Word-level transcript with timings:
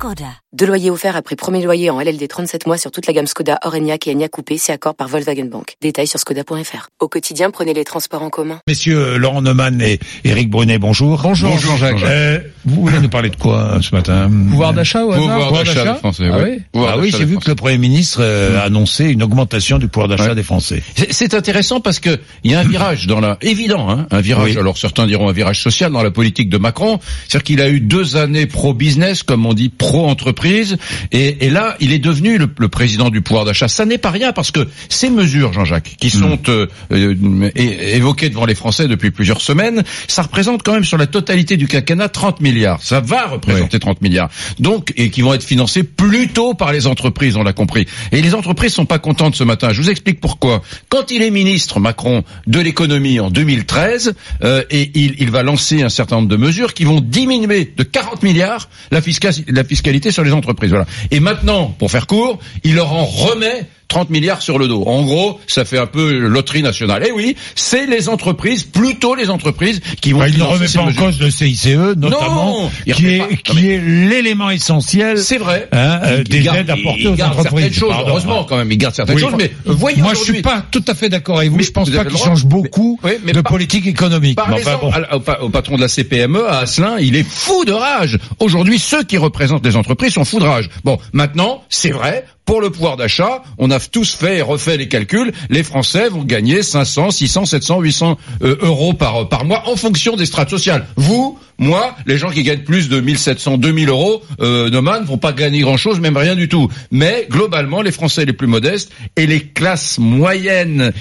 Skoda. 0.00 0.24
Deux 0.54 0.64
loyers 0.66 0.90
offerts 0.90 1.14
après 1.14 1.36
premier 1.36 1.62
loyer 1.62 1.90
en 1.90 2.00
LLD 2.00 2.26
37 2.26 2.66
mois 2.66 2.78
sur 2.78 2.90
toute 2.90 3.06
la 3.06 3.12
gamme 3.12 3.26
Skoda, 3.26 3.58
Orenia 3.64 3.96
et 4.06 4.10
Enya 4.12 4.28
Coupé, 4.28 4.56
c'est 4.56 4.72
accord 4.72 4.94
par 4.94 5.08
Volkswagen 5.08 5.44
Bank. 5.44 5.74
Détails 5.82 6.06
sur 6.06 6.18
skoda.fr. 6.18 6.88
Au 7.00 7.06
quotidien, 7.06 7.50
prenez 7.50 7.74
les 7.74 7.84
transports 7.84 8.22
en 8.22 8.30
commun. 8.30 8.60
Messieurs 8.66 9.18
Laurent 9.18 9.42
Neumann 9.42 9.80
et 9.82 10.00
Éric 10.24 10.48
Brunet, 10.50 10.78
bonjour. 10.78 11.20
Bonjour. 11.22 11.50
Bonjour 11.50 11.76
Jacques. 11.76 12.02
Euh, 12.02 12.40
vous 12.64 12.80
voulez 12.80 12.98
nous 12.98 13.10
parler 13.10 13.28
de 13.28 13.36
quoi 13.36 13.78
ce 13.82 13.94
matin? 13.94 14.28
Pouvoir 14.50 14.72
d'achat 14.72 15.04
au 15.04 15.12
hasard? 15.12 15.22
Pouvoir 15.38 15.52
d'achat 15.64 15.92
des 15.92 15.98
Français. 15.98 16.28
Ah 16.32 16.38
oui, 16.42 16.62
Pouvoir 16.72 16.94
ah 16.94 16.98
oui 16.98 17.12
j'ai 17.16 17.24
vu 17.26 17.36
que 17.38 17.48
le 17.50 17.54
Premier 17.54 17.76
ministre 17.78 18.20
euh, 18.22 18.58
a 18.58 18.62
annoncé 18.62 19.04
une 19.04 19.22
augmentation 19.22 19.78
du 19.78 19.88
pouvoir 19.88 20.08
d'achat 20.08 20.30
Ouais. 20.30 20.34
des 20.34 20.42
Français. 20.42 20.82
C'est- 20.96 21.12
C'est 21.12 21.34
intéressant 21.34 21.80
parce 21.80 22.00
que 22.00 22.18
il 22.42 22.50
y 22.52 22.54
a 22.54 22.60
un 22.60 22.64
virage 22.64 23.06
dans 23.06 23.20
la 23.20 23.36
évident, 23.42 23.88
hein, 23.90 24.06
un 24.10 24.20
virage. 24.22 24.52
Oui. 24.54 24.58
Alors 24.58 24.78
certains 24.78 25.06
diront 25.06 25.28
un 25.28 25.32
virage 25.32 25.60
social 25.62 25.92
dans 25.92 26.02
la 26.02 26.10
politique 26.10 26.48
de 26.48 26.56
Macron, 26.58 26.98
c'est-à-dire 27.28 27.44
qu'il 27.44 27.60
a 27.60 27.68
eu 27.68 27.80
deux 27.80 28.16
années 28.16 28.46
pro 28.46 28.72
business, 28.74 29.22
comme 29.22 29.44
on 29.46 29.52
dit 29.54 29.68
pro 29.68 29.89
entreprise, 29.98 30.76
et, 31.12 31.46
et 31.46 31.50
là 31.50 31.76
il 31.80 31.92
est 31.92 31.98
devenu 31.98 32.38
le, 32.38 32.48
le 32.58 32.68
président 32.68 33.10
du 33.10 33.20
pouvoir 33.20 33.44
d'achat. 33.44 33.68
Ça 33.68 33.84
n'est 33.84 33.98
pas 33.98 34.10
rien 34.10 34.32
parce 34.32 34.50
que 34.50 34.66
ces 34.88 35.10
mesures, 35.10 35.52
Jean-Jacques, 35.52 35.96
qui 36.00 36.10
sont 36.10 36.38
euh, 36.48 36.66
euh, 36.92 37.50
é- 37.54 37.96
évoquées 37.96 38.28
devant 38.30 38.46
les 38.46 38.54
Français 38.54 38.88
depuis 38.88 39.10
plusieurs 39.10 39.40
semaines, 39.40 39.82
ça 40.08 40.22
représente 40.22 40.62
quand 40.62 40.72
même 40.74 40.84
sur 40.84 40.98
la 40.98 41.06
totalité 41.06 41.56
du 41.56 41.66
quinquennat 41.66 42.08
30 42.08 42.40
milliards. 42.40 42.82
Ça 42.82 43.00
va 43.00 43.26
représenter 43.26 43.78
30 43.78 44.00
milliards. 44.02 44.30
Donc 44.58 44.92
et 44.96 45.10
qui 45.10 45.22
vont 45.22 45.34
être 45.34 45.42
financés 45.44 45.82
plutôt 45.82 46.54
par 46.54 46.72
les 46.72 46.86
entreprises, 46.86 47.36
on 47.36 47.42
l'a 47.42 47.52
compris. 47.52 47.86
Et 48.12 48.22
les 48.22 48.34
entreprises 48.34 48.72
sont 48.74 48.86
pas 48.86 48.98
contentes 48.98 49.34
ce 49.34 49.44
matin. 49.44 49.72
Je 49.72 49.80
vous 49.82 49.90
explique 49.90 50.20
pourquoi. 50.20 50.62
Quand 50.88 51.10
il 51.10 51.22
est 51.22 51.30
ministre 51.30 51.80
Macron 51.80 52.22
de 52.46 52.60
l'économie 52.60 53.18
en 53.20 53.30
2013, 53.30 54.14
euh, 54.44 54.62
et 54.70 54.90
il, 54.94 55.14
il 55.18 55.30
va 55.30 55.42
lancer 55.42 55.82
un 55.82 55.88
certain 55.88 56.16
nombre 56.16 56.28
de 56.28 56.36
mesures 56.36 56.74
qui 56.74 56.84
vont 56.84 57.00
diminuer 57.00 57.72
de 57.76 57.82
40 57.82 58.22
milliards 58.22 58.68
la, 58.90 59.00
fisca- 59.00 59.42
la 59.48 59.64
fiscalité 59.64 59.79
sur 60.10 60.24
les 60.24 60.32
entreprises. 60.32 60.70
Voilà. 60.70 60.86
Et 61.10 61.20
maintenant, 61.20 61.74
pour 61.78 61.90
faire 61.90 62.06
court, 62.06 62.38
il 62.64 62.74
leur 62.74 62.92
en 62.92 63.04
remet 63.04 63.66
30 63.90 64.08
milliards 64.10 64.40
sur 64.40 64.58
le 64.58 64.68
dos. 64.68 64.84
En 64.86 65.02
gros, 65.02 65.38
ça 65.46 65.64
fait 65.66 65.76
un 65.78 65.86
peu 65.86 66.16
loterie 66.18 66.62
nationale. 66.62 67.06
Et 67.06 67.12
oui, 67.12 67.36
c'est 67.54 67.86
les 67.86 68.08
entreprises, 68.08 68.62
plutôt 68.62 69.14
les 69.14 69.28
entreprises, 69.30 69.80
qui 70.00 70.12
vont 70.12 70.20
Bah, 70.20 70.28
il 70.28 70.38
ne 70.38 70.44
remet 70.44 70.66
pas 70.68 70.80
en 70.80 70.86
mesures. 70.86 71.02
cause 71.02 71.20
le 71.20 71.30
CICE, 71.30 71.66
notamment, 71.96 72.62
Non, 72.62 72.70
qui 72.94 73.06
est, 73.08 73.18
pas. 73.18 73.24
Non, 73.24 73.36
qui 73.44 73.56
mais- 73.56 73.68
est 73.74 73.78
l'élément 74.08 74.50
essentiel 74.50 75.18
C'est 75.18 75.38
vrai. 75.38 75.68
hein, 75.72 76.00
euh, 76.04 76.24
des 76.24 76.40
garde- 76.40 76.58
aides 76.58 76.70
apportées 76.70 77.00
il 77.00 77.08
aux 77.08 77.14
garde 77.14 77.32
entreprises. 77.32 77.60
certaines 77.64 77.72
choses, 77.78 77.90
Pardon, 77.90 78.08
heureusement 78.08 78.40
hein. 78.42 78.46
quand 78.48 78.56
même, 78.56 78.70
il 78.72 78.78
garde 78.78 78.94
certaines 78.94 79.16
Oui. 79.16 79.20
choses, 79.22 79.34
mais 79.36 79.50
voyez 79.66 80.00
Moi, 80.00 80.14
je 80.14 80.20
suis 80.20 80.40
pas 80.42 80.64
tout 80.70 80.84
à 80.88 80.94
fait 80.94 81.08
d'accord 81.08 81.38
avec 81.38 81.50
vous. 81.50 81.56
Mais 81.56 81.62
je 81.64 81.72
pense 81.72 81.90
pas 81.90 82.04
qu'il 82.04 82.16
change 82.16 82.44
beaucoup 82.46 82.98
Mais- 83.04 83.10
oui, 83.10 83.16
mais 83.24 83.32
de 83.32 83.40
par- 83.40 83.52
politique 83.52 83.86
économique. 83.86 84.36
Bon. 84.36 84.90
à- 84.92 85.16
au, 85.16 85.20
pa- 85.20 85.38
au 85.42 85.48
patron 85.48 85.76
de 85.76 85.80
la 85.80 85.88
CPME, 85.88 86.46
à 86.48 86.58
Asselin, 86.60 86.96
il 87.00 87.16
est 87.16 87.26
fou 87.28 87.64
de 87.64 87.72
rage. 87.72 88.18
Aujourd'hui, 88.38 88.78
ceux 88.78 89.02
qui 89.02 89.18
représentent 89.18 89.64
les 89.66 89.74
entreprises 89.76 90.14
sont 90.14 90.24
fous 90.24 90.38
de 90.38 90.44
rage. 90.44 90.68
Bon, 90.84 90.98
maintenant, 91.12 91.62
c'est 91.68 91.90
vrai, 91.90 92.24
pour 92.50 92.60
le 92.60 92.70
pouvoir 92.70 92.96
d'achat, 92.96 93.44
on 93.58 93.70
a 93.70 93.78
tous 93.78 94.12
fait 94.12 94.38
et 94.38 94.42
refait 94.42 94.76
les 94.76 94.88
calculs. 94.88 95.30
Les 95.50 95.62
Français 95.62 96.08
vont 96.08 96.24
gagner 96.24 96.64
500, 96.64 97.12
600, 97.12 97.44
700, 97.44 97.78
800 97.78 98.18
euh, 98.42 98.56
euros 98.62 98.92
par, 98.92 99.28
par 99.28 99.44
mois 99.44 99.68
en 99.68 99.76
fonction 99.76 100.16
des 100.16 100.26
strates 100.26 100.50
sociales. 100.50 100.84
Vous, 100.96 101.38
moi, 101.60 101.94
les 102.06 102.18
gens 102.18 102.30
qui 102.30 102.42
gagnent 102.42 102.64
plus 102.64 102.88
de 102.88 102.98
1700, 103.00 103.58
2000 103.58 103.88
euros, 103.90 104.22
euh, 104.40 104.68
Neumann, 104.70 105.04
vont 105.04 105.18
pas 105.18 105.32
gagner 105.32 105.60
grand-chose, 105.60 106.00
même 106.00 106.16
rien 106.16 106.34
du 106.34 106.48
tout. 106.48 106.68
Mais 106.90 107.26
globalement, 107.30 107.82
les 107.82 107.92
Français 107.92 108.24
les 108.24 108.32
plus 108.32 108.46
modestes 108.48 108.90
et 109.16 109.26
les 109.26 109.40
classes 109.40 109.98
moyennes, 109.98 110.92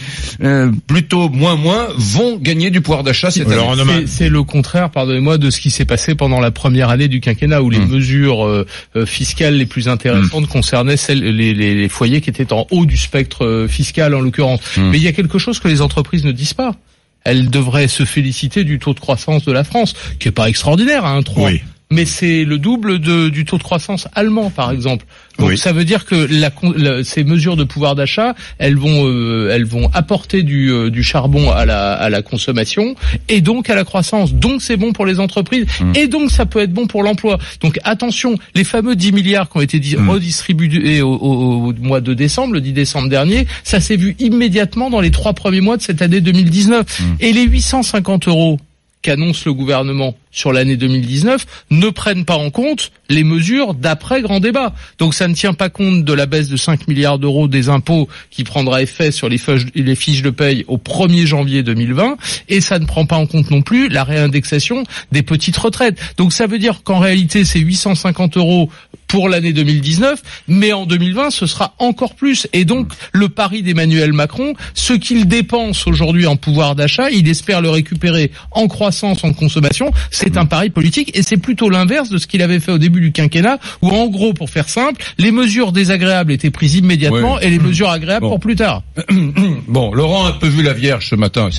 euh, 0.44 0.72
plutôt 0.88 1.30
moins 1.30 1.56
moins, 1.56 1.88
vont 1.98 2.38
gagner 2.38 2.70
du 2.70 2.82
pouvoir 2.82 3.04
d'achat 3.04 3.32
cette 3.32 3.48
année. 3.54 3.62
C'est 4.08 4.08
c'est 4.20 4.30
le 4.30 4.44
contraire, 4.44 4.90
pardonnez-moi, 4.92 5.38
de 5.38 5.50
ce 5.50 5.60
qui 5.62 5.72
s'est 5.72 5.86
passé 5.86 6.14
pendant 6.14 6.40
la 6.42 6.52
première 6.52 6.90
année 6.90 7.08
du 7.08 7.22
quinquennat, 7.22 7.62
où 7.64 7.70
les 7.70 7.80
Mm. 7.80 7.88
mesures 7.90 8.46
euh, 8.46 8.68
euh, 8.96 9.06
fiscales 9.06 9.56
les 9.56 9.66
plus 9.66 9.88
intéressantes 9.88 10.48
concernaient 10.48 10.98
celles, 10.98 11.24
les, 11.24 11.54
les- 11.54 11.74
les 11.74 11.90
foyers 11.90 12.20
qui 12.22 12.30
étaient 12.30 12.52
en 12.52 12.68
haut 12.72 12.86
du 12.86 12.98
spectre 12.98 13.46
euh, 13.46 13.68
fiscal, 13.70 14.14
en 14.14 14.20
l'occurrence. 14.20 14.60
Mm. 14.78 14.90
Mais 14.90 14.98
il 14.98 15.04
y 15.04 15.08
a 15.08 15.14
quelque 15.14 15.40
chose 15.40 15.60
que 15.60 15.68
les 15.70 15.82
entreprises 15.82 16.26
ne 16.26 16.32
disent 16.34 16.54
pas. 16.54 16.76
Elles 17.24 17.50
devraient 17.50 17.88
se 17.88 18.06
féliciter 18.06 18.64
du 18.64 18.80
taux 18.80 18.94
de 18.94 19.00
croissance 19.00 19.46
de 19.46 19.52
la 19.52 19.64
France, 19.64 19.94
qui 20.20 20.28
est 20.28 20.32
pas 20.32 20.50
extraordinaire 20.50 21.06
à 21.06 21.20
1,3. 21.20 21.46
Oui. 21.46 21.62
Mais 21.92 22.06
c'est 22.06 22.46
le 22.46 22.60
double 22.60 23.00
de, 23.00 23.30
du 23.30 23.46
taux 23.46 23.58
de 23.58 23.64
croissance 23.64 24.08
allemand, 24.14 24.52
par 24.52 24.70
exemple. 24.72 25.08
Donc 25.40 25.50
Oui. 25.50 25.58
ça 25.58 25.74
veut 25.74 25.86
dire 25.86 26.06
que 26.06 26.14
la, 26.14 26.52
con- 26.52 26.76
la- 26.78 27.04
ces 27.04 27.24
mesures 27.24 27.56
de 27.56 27.64
pouvoir 27.64 27.96
d'achat, 27.96 28.36
elles 28.60 28.76
vont, 28.78 29.08
euh, 29.08 29.50
elles 29.52 29.66
vont 29.66 29.90
apporter 29.92 30.44
du, 30.44 30.70
euh, 30.72 30.92
du 30.92 31.02
charbon 31.02 31.50
à 31.50 31.66
la, 31.66 31.94
à 31.94 32.12
la 32.12 32.22
consommation 32.22 32.94
et 33.28 33.42
donc 33.42 33.72
à 33.72 33.76
la 33.76 33.86
croissance. 33.86 34.36
Donc 34.36 34.62
c'est 34.62 34.78
bon 34.78 34.94
pour 34.94 35.08
les 35.08 35.20
entreprises 35.20 35.66
et 35.96 36.06
donc 36.06 36.30
ça 36.30 36.46
peut 36.46 36.60
être 36.60 36.72
bon 36.74 36.86
pour 36.86 37.02
l'emploi. 37.02 37.40
Donc 37.62 37.80
attention, 37.84 38.38
les 38.54 38.66
fameux 38.66 38.96
10 38.96 39.12
milliards 39.12 39.50
qui 39.50 39.58
ont 39.58 39.62
été 39.62 39.80
di- 39.80 39.96
redistribués 39.96 41.02
au, 41.02 41.10
au- 41.16 41.70
au 41.70 41.74
mois 41.82 42.02
de 42.02 42.14
décembre, 42.14 42.54
le 42.54 42.62
10 42.62 42.72
décembre 42.74 43.10
dernier, 43.10 43.48
ça 43.64 43.80
s'est 43.80 43.98
vu 43.98 44.16
immédiatement 44.20 44.92
dans 44.92 45.02
les 45.02 45.10
trois 45.10 45.34
premiers 45.34 45.62
mois 45.62 45.78
de 45.78 45.82
cette 45.82 46.04
année 46.04 46.22
2019. 46.22 46.86
Et 47.20 47.34
les 47.34 47.46
850 47.48 48.28
euros 48.28 48.60
qu'annonce 49.02 49.46
le 49.46 49.54
gouvernement 49.54 50.14
sur 50.32 50.54
l'année 50.54 50.78
2019 50.78 51.46
ne 51.72 51.90
prennent 51.90 52.26
pas 52.26 52.38
en 52.38 52.50
compte 52.50 52.92
les 53.10 53.24
mesures 53.24 53.74
d'après 53.74 54.22
grand 54.22 54.40
débat. 54.40 54.74
Donc 54.98 55.14
ça 55.14 55.28
ne 55.28 55.34
tient 55.34 55.54
pas 55.54 55.70
compte 55.70 56.06
de 56.06 56.14
la 56.14 56.26
baisse 56.26 56.48
de 56.50 56.58
5 56.58 56.88
milliards 56.88 57.20
d'euros 57.20 57.48
des 57.48 57.70
impôts 57.70 58.08
qui 58.30 58.44
prendra 58.44 58.82
effet 58.82 59.12
sur 59.12 59.30
les 59.30 59.38
fiches, 59.38 60.22
de 60.22 60.30
paye 60.30 60.66
au 60.68 60.78
1er 60.78 61.26
janvier 61.26 61.64
2020 61.64 62.18
et 62.50 62.62
ça 62.62 62.80
ne 62.80 62.86
prend 62.86 63.06
pas 63.06 63.18
en 63.18 63.26
compte 63.26 63.52
non 63.52 63.62
plus 63.62 63.90
la 63.90 64.04
réindexation 64.04 64.84
des 65.12 65.24
petites 65.24 65.58
retraites. 65.58 65.98
Donc 66.18 66.34
ça 66.34 66.48
veut 66.48 66.60
dire 66.60 66.84
qu'en 66.84 67.00
réalité 67.00 67.46
c'est 67.46 67.60
850 67.60 68.38
euros 68.38 68.70
pour 69.08 69.28
l'année 69.28 69.54
2019, 69.54 70.22
mais 70.48 70.72
en 70.72 70.86
2020 70.86 71.32
ce 71.32 71.48
sera 71.48 71.74
encore 71.80 72.14
plus. 72.14 72.48
Et 72.54 72.64
donc 72.64 72.92
le 73.12 73.28
pari 73.28 73.64
d'Emmanuel 73.64 74.14
Macron, 74.14 74.54
ce 74.76 74.94
qu'il 74.94 75.28
dépense 75.28 75.88
aujourd'hui 75.88 76.28
en 76.28 76.36
pouvoir 76.36 76.76
d'achat, 76.76 77.10
il 77.10 77.28
espère 77.28 77.62
le 77.62 77.72
récupérer 77.72 78.32
en 78.52 78.68
croissance, 78.68 79.24
en 79.24 79.34
consommation. 79.34 79.92
C'est 80.20 80.38
un 80.38 80.46
pari 80.46 80.70
politique 80.70 81.12
et 81.16 81.24
c'est 81.24 81.38
plutôt 81.38 81.70
l'inverse 81.70 82.10
de 82.10 82.18
ce 82.18 82.28
qu'il 82.28 82.42
avait 82.42 82.60
fait 82.60 82.72
au 82.72 82.78
début 82.78 83.00
du 83.02 83.12
quinquennat, 83.12 83.58
où 83.82 83.90
en 83.90 84.08
gros, 84.08 84.34
pour 84.34 84.50
faire 84.50 84.68
simple, 84.70 85.02
les 85.18 85.32
mesures 85.32 85.72
désagréables 85.72 86.32
étaient 86.32 86.50
prises 86.52 86.76
immédiatement 86.76 87.40
et 87.40 87.50
les 87.50 87.60
mesures 87.60 87.90
agréables 87.90 88.22
Bon. 88.22 88.30
pour 88.32 88.40
plus 88.40 88.56
tard. 88.56 88.84
Bon, 89.68 89.94
Laurent 89.94 90.26
a 90.26 90.30
un 90.30 90.34
peu 90.34 90.48
vu 90.48 90.64
la 90.64 90.74
Vierge 90.74 91.10
ce 91.10 91.16
matin. 91.16 91.50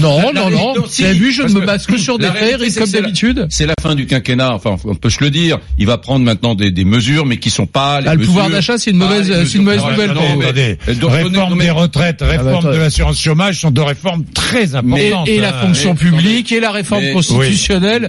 Non, 0.00 0.18
La- 0.18 0.32
la- 0.32 0.50
non, 0.50 0.50
non. 0.50 0.84
si, 0.88 1.02
Vous 1.02 1.08
avez 1.08 1.18
vu, 1.18 1.32
je 1.32 1.42
ne 1.42 1.48
me 1.48 1.60
base 1.64 1.86
que 1.86 1.96
sur 1.96 2.18
des 2.18 2.26
faits, 2.26 2.60
c'est 2.68 2.80
comme 2.80 2.90
d'habitude. 2.90 3.46
C'est 3.50 3.66
la 3.66 3.74
fin 3.80 3.94
du 3.94 4.06
quinquennat. 4.06 4.54
Enfin, 4.54 4.76
on 4.84 4.94
peut 4.94 5.10
se 5.10 5.22
le 5.22 5.30
dire. 5.30 5.58
Il 5.78 5.86
va 5.86 5.98
prendre 5.98 6.24
maintenant 6.24 6.54
des, 6.54 6.70
des 6.70 6.84
mesures, 6.84 7.26
mais 7.26 7.38
qui 7.38 7.50
sont 7.50 7.66
pas 7.66 8.00
les 8.00 8.08
Ah, 8.08 8.14
le 8.14 8.24
pouvoir 8.24 8.50
d'achat, 8.50 8.78
c'est 8.78 8.90
une 8.90 8.96
mauvaise- 8.98 9.30
Ah, 9.34 9.44
c'est 9.46 9.54
une 9.58 9.64
mauvaise 9.64 9.82
nouvelle 9.84 10.12
non. 10.12 10.40
Attendez, 10.40 10.78
réforme 10.86 11.50
non, 11.50 11.56
des 11.56 11.70
retraites, 11.70 12.20
réforme 12.22 12.48
attends. 12.58 12.70
de 12.72 12.76
l'assurance 12.76 13.20
chômage 13.20 13.60
sont 13.60 13.70
deux 13.70 13.82
réformes 13.82 14.24
très 14.34 14.72
Et, 14.72 14.74
importantes. 14.76 15.28
et 15.28 15.38
la 15.40 15.52
fonction 15.52 15.94
publique 15.94 16.52
et 16.52 16.60
la 16.60 16.70
réforme 16.70 17.02
mais- 17.02 17.12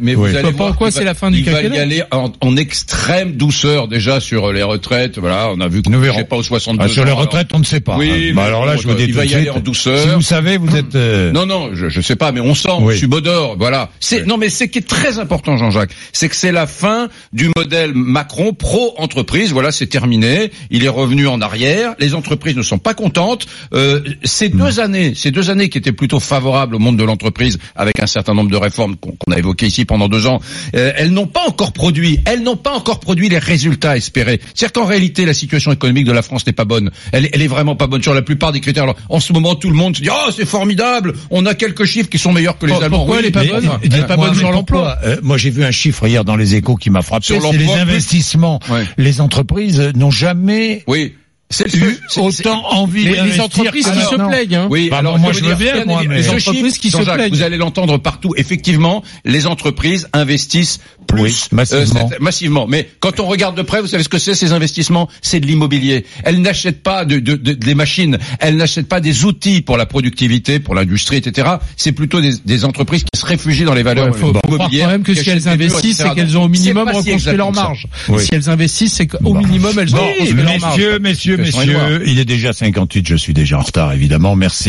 Mais 0.01 0.13
vous 0.15 0.23
Oui. 0.23 0.29
Allez 0.31 0.41
vois 0.41 0.51
pas 0.51 0.57
voir 0.57 0.69
en 0.71 0.73
quoi 0.73 0.87
qu'il 0.87 0.93
c'est 0.93 0.99
va- 0.99 1.05
la 1.05 1.13
fin 1.13 1.31
du 1.31 1.39
il 1.39 1.45
va 1.45 1.51
quinquennat. 1.53 1.75
y 1.75 1.79
aller 1.79 2.03
en, 2.11 2.31
en 2.41 2.57
extrême 2.57 3.33
douceur 3.33 3.87
déjà 3.87 4.19
sur 4.19 4.51
les 4.51 4.63
retraites. 4.63 5.17
Voilà, 5.19 5.49
on 5.55 5.59
a 5.61 5.67
vu 5.67 5.81
que 5.81 5.89
Nous 5.89 5.99
verrons. 5.99 6.17
j'ai 6.17 6.23
pas 6.25 6.35
aux 6.37 6.43
62 6.43 6.83
Ah, 6.83 6.87
sur 6.87 7.05
les 7.05 7.11
retraites, 7.11 7.47
on 7.53 7.59
ne 7.59 7.63
sait 7.63 7.79
pas. 7.81 7.97
Oui, 7.97 8.29
hein. 8.29 8.33
Bah, 8.35 8.45
alors 8.45 8.65
là, 8.65 8.75
je 8.77 8.87
vous 8.87 8.93
dis 8.93 9.03
il 9.03 9.11
tout 9.11 9.17
va 9.17 9.25
y 9.25 9.33
aller 9.35 9.49
en 9.49 9.59
douceur. 9.59 9.97
Si 9.99 10.07
vous 10.09 10.21
savez, 10.21 10.57
vous 10.57 10.75
êtes. 10.75 10.95
euh, 10.95 11.31
Non, 11.31 11.45
non, 11.45 11.69
je, 11.73 11.89
je 11.89 12.01
sais 12.01 12.15
pas, 12.15 12.31
mais 12.31 12.39
on 12.41 12.53
sent, 12.55 12.69
Oui. 12.81 13.05
Baudor, 13.07 13.55
voilà. 13.57 13.89
C'est 13.99 14.25
non, 14.27 14.37
mais 14.37 14.49
ce 14.49 14.63
qui 14.65 14.77
est 14.79 14.87
très 14.87 15.17
important, 15.19 15.57
Jean-Jacques, 15.57 15.91
c'est 16.13 16.29
que 16.29 16.35
c'est 16.35 16.51
la 16.51 16.67
fin 16.67 17.09
du 17.33 17.49
modèle 17.57 17.93
Macron 17.95 18.53
pro-entreprise. 18.53 19.51
Voilà, 19.51 19.71
c'est 19.71 19.87
terminé. 19.87 20.51
Il 20.69 20.83
est 20.85 20.89
revenu 20.89 21.27
en 21.27 21.41
arrière. 21.41 21.95
Les 21.99 22.13
entreprises 22.15 22.55
ne 22.55 22.61
sont 22.61 22.77
pas 22.77 22.93
contentes. 22.93 23.47
Euh, 23.73 24.01
ces 24.23 24.49
deux 24.49 24.79
années, 24.79 25.13
ces 25.15 25.31
deux 25.31 25.49
années 25.49 25.69
qui 25.69 25.77
étaient 25.77 25.91
plutôt 25.91 26.19
favorables 26.19 26.75
au 26.75 26.79
monde 26.79 26.97
de 26.97 27.03
l'entreprise, 27.03 27.57
avec 27.75 27.99
un 28.01 28.07
certain 28.07 28.33
nombre 28.33 28.51
de 28.51 28.57
réformes 28.57 28.95
qu'on 28.95 29.11
qu'on 29.11 29.31
a 29.33 29.37
évoquées 29.39 29.58
ici 29.67 29.85
pendant 29.85 30.07
deux 30.07 30.25
ans, 30.27 30.39
euh, 30.75 30.91
elles 30.95 31.11
n'ont 31.11 31.27
pas 31.27 31.43
encore 31.47 31.71
produit. 31.71 32.19
Elles 32.25 32.43
n'ont 32.43 32.55
pas 32.57 32.71
encore 32.73 32.99
produit 32.99 33.29
les 33.29 33.37
résultats 33.39 33.97
espérés. 33.97 34.39
C'est-à-dire 34.53 34.73
qu'en 34.73 34.85
réalité, 34.85 35.25
la 35.25 35.33
situation 35.33 35.71
économique 35.71 36.05
de 36.05 36.11
la 36.11 36.21
France 36.21 36.45
n'est 36.45 36.53
pas 36.53 36.65
bonne. 36.65 36.91
Elle, 37.11 37.25
est- 37.25 37.29
elle 37.33 37.41
est 37.41 37.47
vraiment 37.47 37.75
pas 37.75 37.87
bonne 37.87 38.01
sur 38.03 38.13
la 38.13 38.21
plupart 38.21 38.51
des 38.51 38.59
critères. 38.61 38.83
Alors, 38.83 38.95
en 39.09 39.19
ce 39.19 39.33
moment, 39.33 39.55
tout 39.55 39.69
le 39.69 39.75
monde 39.75 39.95
se 39.95 40.01
dit 40.01 40.09
oh 40.11 40.29
c'est 40.35 40.45
formidable. 40.47 41.13
On 41.29 41.45
a 41.45 41.53
quelques 41.55 41.85
chiffres 41.85 42.09
qui 42.09 42.17
sont 42.17 42.31
meilleurs 42.33 42.57
que 42.57 42.65
les 42.65 42.73
Allemands. 42.73 42.97
pourquoi 42.99 43.15
Oui, 43.17 43.21
elle 43.23 43.27
est 43.27 43.31
pas 43.31 43.43
mais- 43.43 43.49
bonne? 43.49 43.69
Elle 43.83 43.99
est 43.99 44.07
pas 44.07 44.17
bonne 44.17 44.35
sur 44.35 44.51
l'emploi. 44.51 44.97
Euh, 45.03 45.17
moi, 45.21 45.37
j'ai 45.37 45.49
vu 45.49 45.63
un 45.63 45.71
chiffre 45.71 46.07
hier 46.07 46.23
dans 46.25 46.35
les 46.35 46.55
échos 46.55 46.75
qui 46.75 46.89
m'a 46.89 47.01
frappé. 47.01 47.25
Sur 47.25 47.51
les 47.53 47.69
investissements. 47.73 48.59
Ouais. 48.69 48.83
Les 48.97 49.21
entreprises 49.21 49.91
n'ont 49.95 50.11
jamais 50.11 50.83
Oui. 50.87 51.13
C'est 51.51 52.19
autant 52.19 52.63
envie 52.73 53.05
Les, 53.05 53.21
les 53.23 53.41
entreprises 53.41 53.89
qui 53.89 54.01
se 54.01 54.15
plaignent. 54.15 54.55
Hein. 54.55 54.67
Oui, 54.69 54.89
Bah, 54.89 54.99
alors 54.99 55.17
moi, 55.17 55.31
je 55.33 55.43
veux 55.43 55.55
bien, 55.55 55.83
moi, 55.85 56.01
les 56.03 56.07
mais- 56.07 56.17
Les 56.17 56.29
entreprises 56.29 56.77
qui 56.77 56.91
se 56.91 56.97
plaignent. 56.97 57.33
Vous 57.33 57.41
allez 57.41 57.57
l'entendre 57.57 57.97
partout. 57.97 58.33
Effectivement, 58.37 59.03
les 59.25 59.47
entreprises 59.47 60.07
investissent 60.13 60.79
plus 61.09 61.21
Oui, 61.21 61.35
massivement. 61.51 62.09
cette- 62.09 62.19
massivement. 62.21 62.67
Mais 62.67 62.87
quand 62.99 63.19
on 63.19 63.25
regarde 63.25 63.57
de 63.57 63.61
près, 63.61 63.81
vous 63.81 63.87
savez 63.87 64.03
ce 64.03 64.09
que 64.09 64.19
c'est 64.19 64.35
ces 64.35 64.51
investissements? 64.53 65.09
C'est 65.21 65.39
de 65.39 65.45
l'immobilier. 65.47 66.05
Elles 66.23 66.41
n'achètent 66.41 66.81
pas 66.83 67.03
de, 67.05 67.19
de- 67.19 67.35
de- 67.35 67.53
des 67.53 67.75
machines, 67.75 68.17
elles 68.39 68.55
n'achètent 68.55 68.87
pas 68.87 69.01
des 69.01 69.25
outils 69.25 69.61
pour 69.61 69.75
la 69.77 69.85
productivité, 69.85 70.59
pour 70.59 70.75
l'industrie, 70.75 71.17
etc. 71.17 71.47
C'est 71.75 71.91
plutôt 71.91 72.21
des, 72.21 72.33
des 72.45 72.65
entreprises 72.65 73.03
qui 73.11 73.19
se 73.19 73.25
réfugient 73.25 73.65
dans 73.65 73.73
les 73.73 73.83
valeurs 73.83 74.15
faut 74.15 74.31
croire 74.31 74.41
immobilières. 74.47 74.85
quand 74.87 74.91
même 74.93 75.03
que 75.03 75.13
si 75.13 75.29
elles 75.29 75.47
investissent, 75.47 75.97
c'est 75.97 76.13
qu'elles 76.13 76.37
ont 76.37 76.43
au 76.43 76.47
minimum 76.49 76.83
si 76.85 76.89
reconstruit 76.89 77.13
exact 77.15 77.37
leur 77.37 77.51
marge. 77.51 77.87
Oui. 78.09 78.23
Si 78.23 78.29
elles 78.33 78.49
investissent, 78.49 78.93
c'est 78.93 79.07
qu'au 79.07 79.33
minimum 79.33 79.77
elles 79.79 79.93
ont 79.95 79.97
Bon, 79.97 80.05
reconstruit 80.05 80.43
leur 80.43 80.59
marge. 80.59 80.75
messieurs, 80.77 80.99
messieurs, 80.99 81.37
messieurs, 81.37 82.03
il 82.05 82.19
est 82.19 82.25
déjà 82.25 82.53
58, 82.53 83.07
je 83.07 83.15
suis 83.15 83.33
déjà 83.33 83.57
en 83.59 83.61
retard, 83.61 83.93
évidemment. 83.93 84.35
Merci. 84.35 84.65